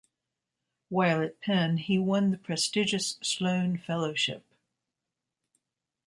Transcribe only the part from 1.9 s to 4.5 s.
won the prestigious Sloan Fellowship.